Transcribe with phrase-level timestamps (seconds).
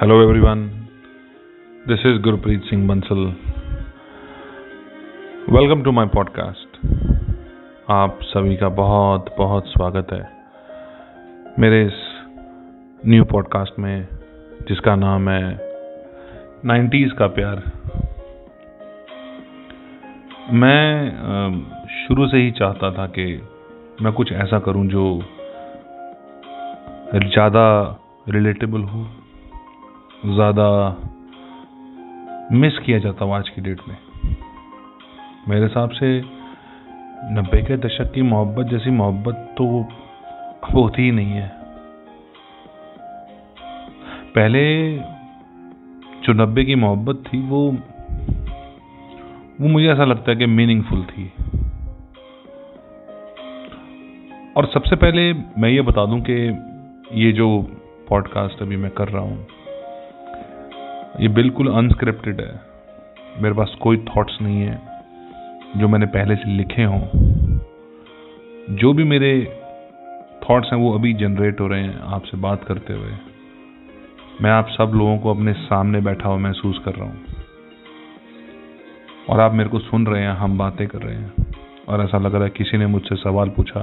[0.00, 0.60] Hello everyone,
[1.88, 3.22] this is Gurpreet Singh Bansal.
[5.50, 6.76] Welcome to my podcast
[7.90, 10.20] आप सभी का बहुत बहुत स्वागत है
[11.58, 11.98] मेरे इस
[13.06, 14.08] न्यू पॉडकास्ट में
[14.68, 15.42] जिसका नाम है
[16.64, 17.62] नाइन्टीज़ का प्यार।
[20.62, 20.86] मैं
[21.98, 23.30] शुरू से ही चाहता था कि
[24.02, 25.06] मैं कुछ ऐसा करूँ जो
[27.14, 27.66] ज़्यादा
[28.28, 29.06] रिलेटेबल हो।
[30.26, 30.68] ज़्यादा
[32.52, 33.96] मिस किया जाता हूँ आज की डेट में।
[35.48, 36.08] मेरे हिसाब से
[37.32, 39.66] नब्बे के दशक की मोहब्बत जैसी मोहब्बत तो
[40.74, 41.48] होती ही नहीं है।
[44.34, 44.62] पहले
[46.22, 47.70] जो नब्बे की मोहब्बत थी, वो
[49.60, 51.32] वो मुझे ऐसा लगता है कि मीनिंगफुल थी।
[54.56, 56.40] और सबसे पहले मैं ये बता दूँ कि
[57.22, 57.48] ये जो
[58.08, 59.46] पॉडकास्ट अभी मैं कर रहा हूँ
[61.20, 62.60] ये बिल्कुल अनस्क्रिप्टेड है।
[63.38, 64.82] मेरे पास कोई थॉट्स नहीं है,
[65.76, 67.00] जो मैंने पहले से लिखे हों।
[68.76, 69.60] जो भी मेरे
[70.50, 73.12] थॉट्स हैं, वो अभी जनरेट हो रहे हैं आपसे बात करते हुए।
[74.42, 77.20] मैं आप सब लोगों को अपने सामने बैठा हुआ महसूस कर रहा हूँ।
[79.30, 81.32] और आप मेरे को सुन रहे हैं, हम बातें कर रहे हैं।
[81.88, 83.80] और ऐसा लग रहा है किसी ने मुझसे सवाल पूछा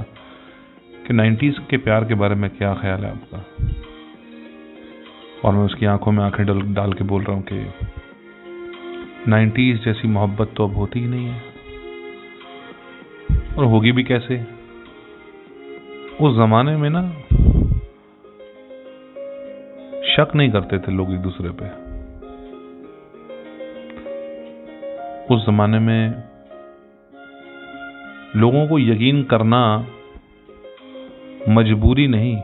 [1.06, 3.66] कि नाइन्टीज़ के प्यार के बारे में क्या ख्याल है आपका?
[5.44, 7.72] और मैं उसकी आँखों में आँखें डाल डाल के बोल रहा हूँ कि
[9.28, 11.42] नाइन्टीज जैसी मोहब्बत तो अब होती ही नहीं है।
[13.58, 14.36] और होगी भी कैसे?
[16.20, 17.02] उस जमाने में ना
[20.08, 21.68] शक नहीं करते थे लोग एक दूसरे पे।
[25.34, 26.22] उस जमाने में
[28.36, 29.60] लोगों को यकीन करना
[31.48, 32.36] मजबूरी नहीं,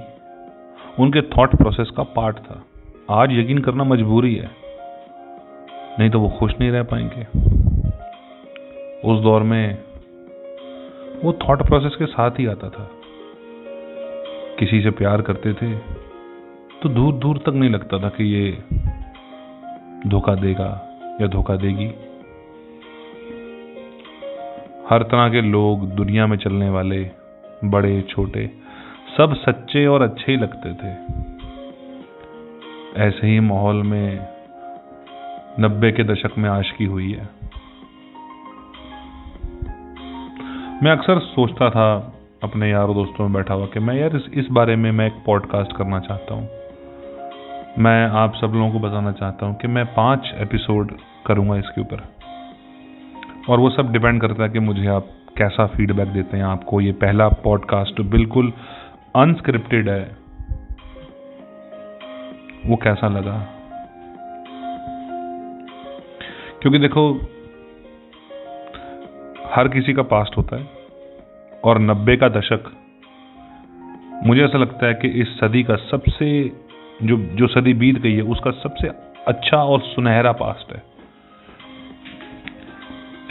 [1.01, 2.63] उनके थॉट प्रोसेस का पार्ट था।
[3.13, 4.51] आज यकीन करना मजबूरी है।
[5.99, 7.25] नहीं तो वो खुश नहीं रह पाएँगे।
[9.05, 9.79] उस दौर में
[11.25, 12.91] वो थॉट प्रोसेस के साथ ही आता था।
[14.59, 15.75] किसी से प्यार करते थे
[16.83, 18.59] तो दूर दूर तक नहीं लगता था कि ये
[20.07, 20.71] धोखा देगा
[21.21, 21.87] या धोखा देगी।
[24.91, 27.11] हर तरह के लोग, दुनिया में चलने वाले,
[27.65, 28.51] बड़े, छोटे,
[29.17, 31.32] सब सच्चे और अच्छे ही लगते थे।
[32.97, 34.29] ऐसे ही माहौल में
[35.61, 37.29] नब्बे के दशक में आशकी हुई है।
[40.83, 44.47] मैं अक्सर सोचता था अपने यारों दोस्तों में बैठा हुआ कि मैं यार इस, इस
[44.51, 46.49] बारे में मैं एक पॉडकास्ट करना चाहता हूँ।
[47.79, 50.93] मैं आप सब लोगों को बताना चाहता हूँ कि मैं पाँच एपिसोड
[51.27, 52.03] करूँगा इसके ऊपर।
[53.49, 56.93] और वो सब डिपेंड करता है कि मुझे आप कैसा फीडबैक देते हैं। आपको ये
[56.93, 58.53] पहला पॉडकास्ट बिल्कुल
[59.17, 60.22] अनस्क्रिप्टेड है।
[62.67, 63.49] वो कैसा लगा?
[66.63, 67.15] क्योंकि देखो,
[69.55, 70.69] हर किसी का पास्ट होता है
[71.65, 72.71] और नब्बे का दशक,
[74.25, 76.53] मुझे ऐसा लगता है कि इस सदी का सबसे,
[77.03, 78.89] जो जो सदी बीत गई है, उसका सबसे
[79.29, 80.83] अच्छा और सुनहरा पास्ट है।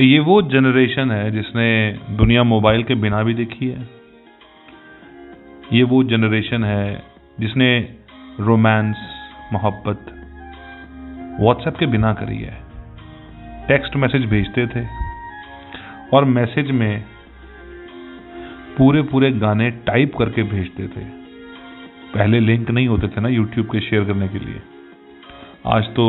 [0.08, 3.90] ये वो जनरेशन है जिसने दुनिया मोबाइल के बिना भी देखी है।
[5.74, 7.04] ये वो जनरेशन है
[7.40, 7.98] जिसने
[8.40, 8.96] रोमांस
[9.54, 10.06] मोहब्बत।
[11.42, 12.60] व्हाट्सएप के बिना करी है
[13.68, 14.86] टेक्स्ट मैसेज भेजते थे।
[16.14, 17.04] और मैसेज में
[18.78, 21.04] पूरे पूरे गाने टाइप करके भेजते थे।
[22.14, 24.62] पहले लिंक नहीं होते थे ना यूट्यूब के शेयर करने के लिए।
[25.68, 26.06] आज तो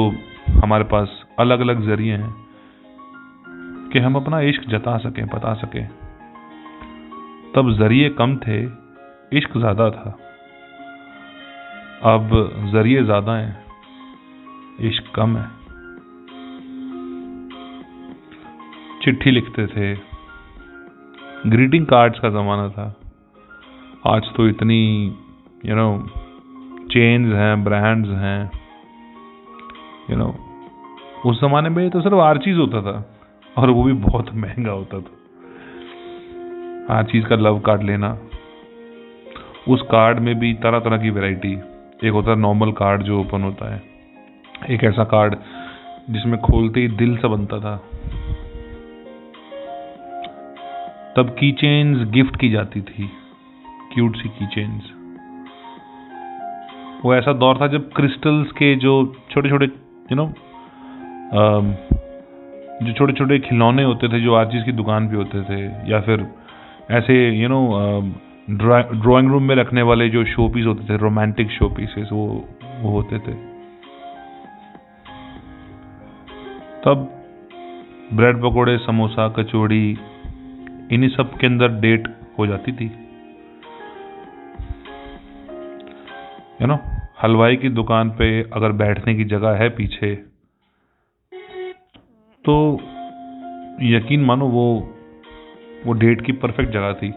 [0.62, 2.34] हमारे पास अलग अलग ज़रिए हैं
[3.92, 5.86] कि हम अपना इश्क जता सकें, बता सकें।
[7.54, 8.62] तब ज़रिए कम थे,
[9.38, 10.16] इश्क ज़्यादा था।
[12.04, 12.30] अब
[12.70, 13.64] ज़रिए ज़्यादा हैं,
[14.88, 15.44] इश्क कम है।
[19.02, 19.94] चिट्ठी लिखते थे।
[21.46, 22.86] ग्रीटिंग कार्ड्स का ज़माना था।
[24.06, 24.80] आज तो इतनी
[25.66, 25.86] यू नो
[26.90, 28.50] चेन्स हैं ब्रांड्स हैं।
[30.10, 30.34] यू नो
[31.26, 32.98] उस ज़माने में तो सिर्फ़ हर चीज़ होता था
[33.56, 35.12] और वो भी बहुत महँगा होता था।
[36.90, 38.16] हर चीज़ का लव कार्ड लेना,
[39.68, 41.60] उस कार्ड में भी तरह तरह की वैरायटी
[42.04, 43.82] एक होता है नॉर्मल कार्ड जो ओपन होता है।
[44.70, 45.34] एक ऐसा कार्ड
[46.10, 47.76] जिसमें खोलते ही दिल सा बनता था।
[51.16, 53.10] तब की चेन्स गिफ्ट की जाती थी।
[53.94, 54.90] क्यूट सी की चेन्स
[57.04, 58.92] वो ऐसा दौर था जब क्रिस्टल्स के जो
[59.30, 60.26] छोटे छोटे यू नो
[62.82, 66.26] जो छोटे छोटे खिलौने होते थे, जो आर्चिस की दुकान पे होते थे, या फिर
[66.90, 67.60] ऐसे यू नो
[68.46, 72.26] ड्राइंग रूम में रखने वाले जो शो पीस होते थे रोमांटिक शो पीसेस वो
[72.80, 73.34] वो होते थे।
[76.84, 77.08] तब
[78.12, 79.90] ब्रेड पकोड़े, समोसा, कचौड़ी,
[80.92, 82.08] इन्हीं सब के अंदर डेट
[82.38, 82.86] हो जाती थी।
[86.62, 86.78] यू नो
[87.22, 90.14] हलवाई की दुकान पे अगर बैठने की जगह है पीछे
[92.44, 92.54] तो
[93.88, 94.64] यकीन मानो वो
[95.86, 97.12] वो डेट की परफेक्ट जगह थी।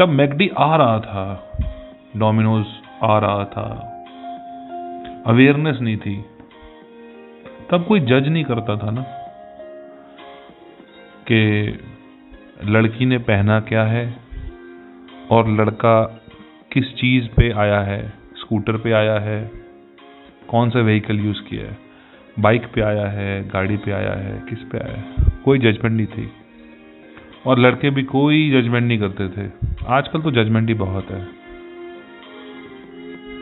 [0.00, 1.52] तब मैकडी आ रहा था।
[2.16, 2.66] डोमिनोज
[3.02, 3.64] आ रहा था।
[5.26, 6.24] अवेयरनेस नहीं थी।
[7.70, 9.02] तब कोई जज नहीं करता था ना
[11.32, 11.66] कि
[12.64, 14.16] लड़की ने पहना क्या है
[15.30, 16.20] और लड़का
[16.72, 19.50] किस चीज़ पे आया है, स्कूटर पे आया है,
[20.48, 21.78] कौन सा व्हीकल यूज़ किया है
[22.38, 25.04] बाइक पे आया है, गाड़ी पे आया है, किस पे आया है।
[25.44, 26.32] कोई जजमेंट नहीं थी।
[27.46, 29.50] और लड़के भी कोई जजमेंट नहीं करते थे।
[29.86, 31.28] आजकल तो जजमेंट ही बहुत है।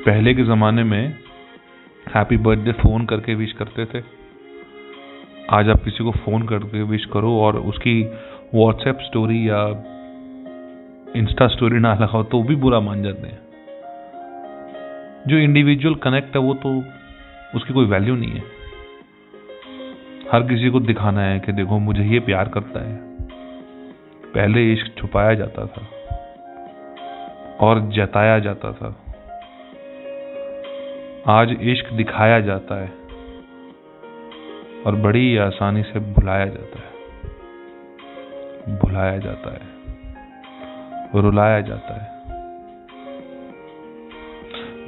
[0.05, 1.15] पहले के ज़माने में
[2.15, 4.05] हैप्पी बर्थडे फ़ोन करके विश करते थे।
[5.51, 8.03] आज आप किसी को फ़ोन करके विश करो और उसकी
[8.55, 9.85] व्हाट्सएप स्टोरी या
[11.17, 13.39] इंस्टा स्टोरी ना लगाओ तो भी बुरा मान जाते हैं।
[15.29, 16.85] जो इंडिविजुअल कनेक्ट है वो तो
[17.55, 18.45] उसकी कोई वैल्यू नहीं है।
[20.33, 23.08] हर किसी को दिखाना है कि देखो मुझे ये प्यार करता है।
[24.35, 25.83] पहले इश्क छुपाया जाता था
[27.61, 28.97] और जताया जाता था।
[31.29, 32.89] आज इश्क दिखाया जाता है
[34.87, 36.99] और बड़ी आसानी से भुलाया जाता है।
[38.79, 39.79] भुलाया जाता है।
[41.23, 42.19] रुलाया जाता है।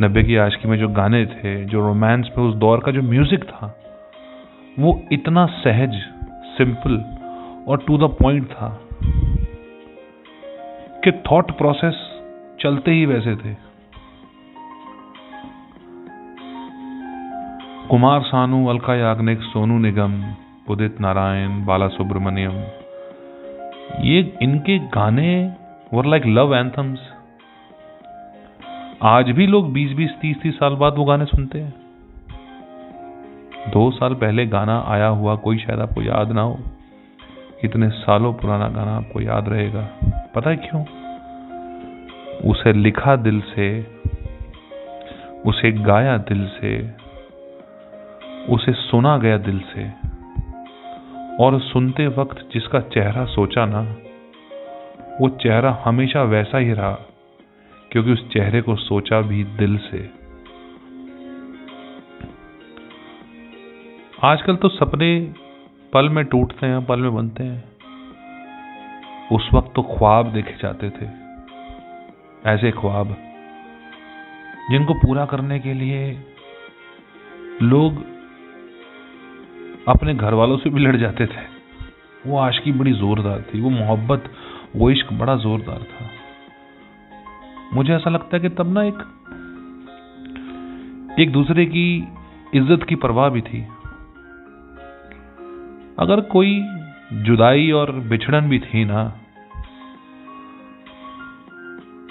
[0.02, 3.44] नब्बे की आशकी में जो गाने थे, जो रोमांस में उस दौर का जो म्यूज़िक
[3.44, 3.76] था,
[4.78, 5.94] वो इतना सहज
[6.44, 7.04] सिंपल
[7.68, 8.80] और टू द पॉइंट था।
[11.04, 11.98] कि थॉट प्रोसेस
[12.60, 13.54] चलते ही वैसे थे।
[17.88, 20.12] कुमार सानू, अलका याग्निक, सोनू निगम,
[20.68, 22.58] उदित नारायण बाला सुब्रमण्यम
[24.00, 25.30] ये इनके गाने
[25.94, 27.00] वर लाइक लव एंथम्स
[29.02, 31.74] आज भी लोग 20-20 30-30 साल बाद वो गाने सुनते हैं।
[33.68, 36.58] दो साल पहले गाना आया हुआ, कोई शायद आपको याद ना हो।
[37.64, 39.88] इतने सालों पुराना गाना आपको याद रहेगा।
[40.34, 40.84] पता है क्यों?
[42.50, 43.86] उसे लिखा दिल से,
[45.46, 46.90] उसे गाया दिल से,
[48.48, 49.90] उसे सुना गया दिल से।
[51.40, 53.96] और सुनते वक्त जिसका चेहरा सोचा ना,
[55.20, 56.92] वो चेहरा हमेशा वैसा ही रहा,
[57.92, 60.10] क्योंकि उस चेहरे को सोचा भी दिल से।
[64.22, 65.32] आजकल तो सपने
[65.92, 67.69] पल में टूटते हैं, पल में बनते हैं।
[69.30, 71.06] उस वक्त तो ख्वाब देखे जाते थे,
[72.50, 73.16] ऐसे ख्वाब,
[74.70, 76.00] जिनको पूरा करने के लिए
[77.62, 78.02] लोग
[79.88, 81.48] अपने घर वालों से भी लड़ जाते थे।
[82.26, 84.30] वो आशकी बड़ी जोरदार थी, वो मोहब्बत,
[84.76, 86.08] वो इश्क बड़ा जोरदार था।
[87.74, 88.98] मुझे ऐसा लगता है कि तब ना एक
[91.20, 91.86] एक दूसरे की
[92.54, 93.60] इज़्ज़त की परवाह भी थी।
[95.98, 96.52] अगर कोई
[97.12, 99.04] जुदाई और बिछड़न भी थी ना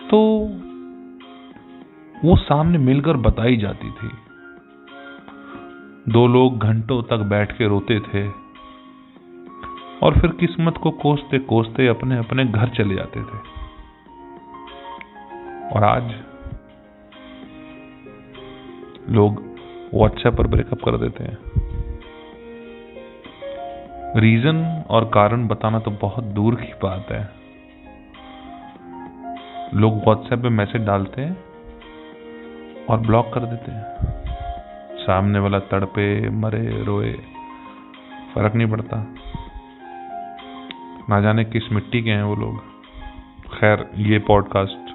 [0.09, 0.19] तो
[2.25, 4.09] वो सामने मिलकर बताई जाती थी।
[6.09, 8.27] दो लोग घंटों तक बैठ के रोते थे
[10.03, 13.37] और फिर किस्मत को कोसते कोसते अपने अपने घर चले जाते थे।
[15.69, 16.13] और आज
[19.09, 19.41] लोग
[19.93, 21.68] व्हाट्सएप पर ब्रेकअप कर देते हैं।
[24.15, 27.29] रीजन और कारण बताना तो बहुत दूर की बात है।
[29.73, 31.37] लोग व्हाट्सएप पे मैसेज डालते हैं
[32.89, 33.83] और ब्लॉक कर देते हैं।
[34.95, 37.13] सामने वाला तड़पे, मरे, रोए,
[38.35, 39.15] फ़र्क नहीं पड़ता।
[41.09, 42.59] ना जाने किस मिट्टी के हैं वो लोग।
[43.59, 44.89] खैर, ये पॉडकास्ट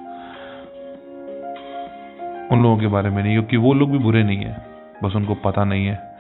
[2.52, 4.66] उन लोगों के बारे में नहीं, क्योंकि वो लोग भी बुरे नहीं है।
[5.04, 6.13] बस उनको पता नहीं है।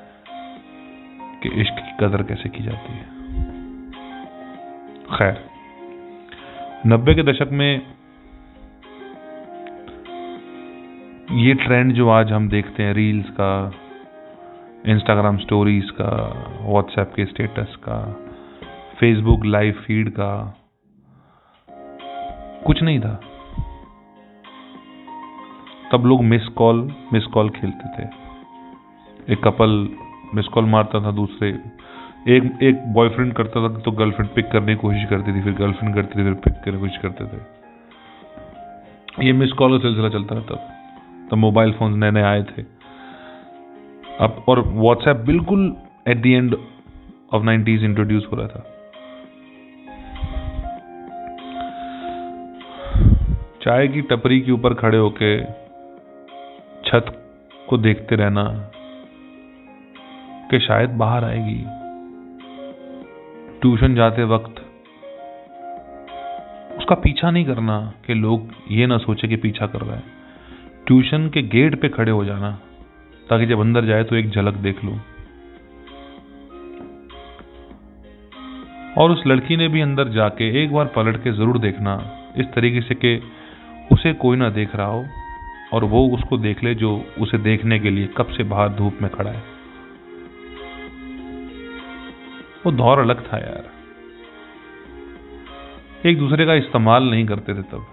[1.44, 3.04] कि इश्क की कदर कैसे की जाती है?
[5.16, 5.44] खैर,
[6.86, 7.72] नब्बे के दशक में
[11.32, 13.50] ये ट्रेंड जो आज हम देखते हैं रील्स का
[14.86, 16.10] इंस्टाग्राम स्टोरीज का
[16.62, 17.98] व्हाट्सएप के स्टेटस का
[19.00, 20.32] फेसबुक लाइव फ़ीड का,
[22.66, 23.14] कुछ नहीं था।
[25.92, 28.08] तब लोग मिस कॉल मिस कॉल खेलते थे।
[29.32, 29.72] एक कपल
[30.34, 31.48] मिस कॉल मारता था दूसरे।
[32.28, 35.94] एक एक बॉयफ्रेंड करता था तो गर्लफ्रेंड पिक करने की कोशिश करती थी, फिर गर्लफ्रेंड
[35.94, 37.40] करती थी, फिर पिक करने की कोशिश करते थे।
[39.26, 40.68] ये मिस कॉल का सिलसिला चलता था। तब
[41.30, 42.62] तब मोबाइल फ़ोन नए नए आए थे।
[44.20, 45.76] अब, और व्हाट्सएप बिल्कुल
[46.08, 46.56] at the end
[47.32, 48.70] of nineties introduce हो रहा था।
[53.62, 55.44] चाय की टपरी के ऊपर खड़े होके
[56.84, 57.06] छत
[57.68, 58.70] को देखते रहना
[60.50, 61.62] कि शायद बाहर आएगी।
[63.60, 64.60] ट्यूशन जाते वक्त
[66.78, 70.02] उसका पीछा नहीं करना कि लोग ये ना सोचे कि पीछा कर रहा है।
[70.86, 72.50] ट्यूशन के गेट पे खड़े हो जाना,
[73.26, 74.98] ताकि जब अंदर जाए तो एक झलक देख लूँ।
[78.98, 81.94] और उस लड़की ने भी अंदर जाके एक बार पलट के ज़रूर देखना,
[82.36, 83.20] इस तरीके से कि
[83.92, 85.04] उसे कोई ना देख रहा हो,
[85.72, 89.10] और वो उसको देख ले जो उसे देखने के लिए कब से बाहर धूप में
[89.10, 89.53] खड़ा है।
[92.66, 93.72] वो दौर अलग था यार।
[96.08, 97.86] एक दूसरे का इस्तेमाल नहीं करते थे तब।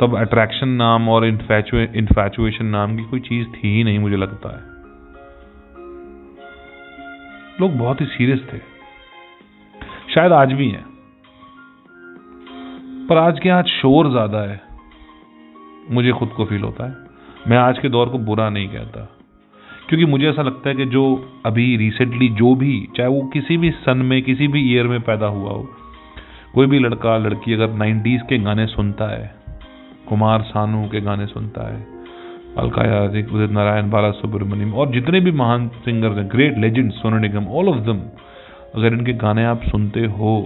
[0.00, 4.62] तब अट्रैक्शन नाम और इन्फैचुएशन नाम की कोई चीज़ थी ही नहीं मुझे लगता है।
[7.60, 8.58] लोग बहुत ही सीरियस थे।
[10.14, 10.84] शायद आज भी हैं।
[13.06, 14.60] पर आज के आज शोर ज़्यादा है।
[15.90, 16.96] मुझे खुद को फील होता है।
[17.48, 19.19] मैं आज के दौर को बुरा नहीं कहता।
[19.90, 21.02] क्योंकि मुझे ऐसा लगता है कि जो
[21.46, 25.26] अभी रिसेंटली जो भी, चाहे वो किसी भी सन में, किसी भी ईयर में पैदा
[25.28, 25.66] हुआ हो,
[26.54, 29.34] कोई भी लड़का, लड़की अगर नाइन्टीज के गाने सुनता है,
[30.08, 31.80] कुमार सानू के गाने सुनता है,
[32.58, 37.18] अलका यादिक उदित नारायण, बाला सुब्रमण्यम, और जितने भी महान सिंगर हैं great legend Sonu
[37.18, 38.00] Nigam all of them
[38.74, 40.36] अगर इनके गाने आप सुनते हो,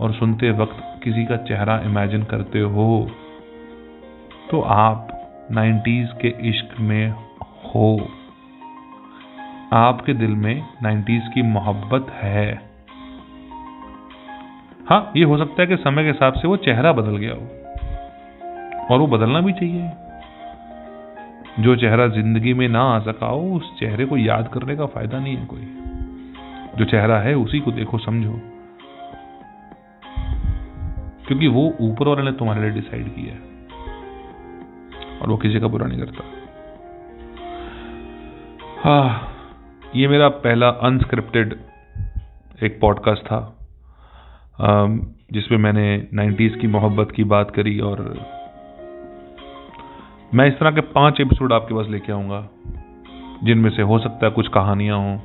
[0.00, 2.90] और सुनते वक्त किसी का चेहरा इमेजिन करते हो
[4.50, 5.08] तो आप
[5.52, 7.10] नाइन्टीज के इश्क में
[7.66, 7.88] हो।
[9.72, 12.70] आपके दिल में नाइन्टीज की मोहब्बत है।
[14.90, 17.48] हाँ ये हो सकता है कि समय के हिसाब से वो चेहरा बदल गया हो।
[18.90, 19.90] और वो बदलना भी चाहिए।
[21.60, 25.18] जो चेहरा ज़िंदगी में ना आ सका हो, उस चेहरे को याद करने का फ़ायदा
[25.18, 25.74] नहीं है कोई।
[26.78, 28.40] जो चेहरा है, उसी को देखो, समझो।
[31.26, 33.40] क्योंकि वो ऊपर वाले ने तुम्हारे लिए डिसाइड किया है।
[35.18, 36.24] और वो किसी का बुरा नहीं करता।
[38.84, 39.34] हाँ।
[39.98, 41.54] ये मेरा पहला अनस्क्रिप्टेड
[42.62, 43.38] एक पॉडकास्ट था
[45.32, 48.02] जिसमें मैंने 90s की मोहब्बत की बात करी और
[50.34, 52.48] मैं इस तरह के पाँच एपिसोड आपके पास लेके आऊँगा,
[53.44, 55.16] जिनमें से हो सकता है कुछ कहानियाँ हों,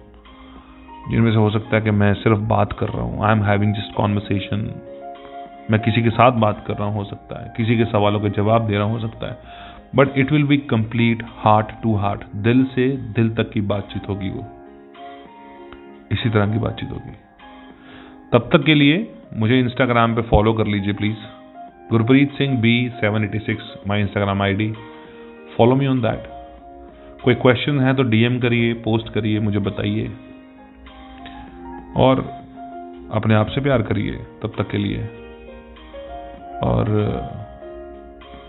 [1.12, 3.76] जिनमें से हो सकता है कि मैं सिर्फ़ बात कर रहा हूँ I am having
[3.76, 4.66] just conversation
[5.72, 8.30] मैं किसी के साथ बात कर रहा हूँ, हो सकता है, किसी के सवालों के
[8.30, 9.38] जवाब दे रहा हूँ, हो सकता है
[9.96, 14.30] but it will be complete heart to heart दिल से दिल तक की बातचीत होगी
[14.30, 14.46] वो।
[16.14, 17.14] इसी तरह की बातचीत होगी।
[18.34, 21.18] तब तक के लिए मुझे इंस्टाग्राम पे फॉलो कर लीजिए please
[21.90, 24.74] Gurpreet Singh B seven eighty six my Instagram I D
[25.58, 26.34] follow me on that
[27.24, 30.12] कोई क्वेश्चन है तो डीएम करिए पोस्ट करिए, मुझे बताइए।
[31.98, 32.20] और
[33.12, 34.98] अपने आप से प्यार करिए तब तक के लिए।
[36.64, 36.88] और,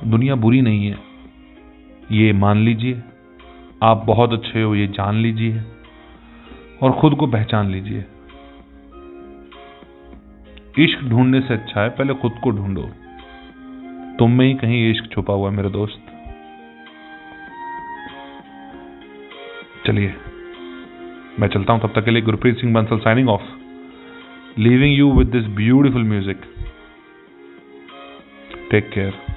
[0.05, 0.97] दुनिया बुरी नहीं है।
[2.13, 3.03] ये मान लीजिए।
[3.83, 5.63] आप बहुत अच्छे हो, ये जान लीजिए।
[6.85, 8.05] और खुद को पहचान लीजिए।
[10.79, 12.83] इश्क ढूँढने से अच्छा है, पहले खुद को ढूंढो।
[14.19, 16.01] तुम में ही कहीं इश्क छुपा हुआ है, मेरे दोस्त।
[19.87, 20.15] चलिए,
[21.41, 23.43] मैं चलता हूँ तब तक के लिए। Gurpreet Singh Bansal signing off
[24.59, 26.41] leaving you with this beautiful music
[28.71, 29.34] take care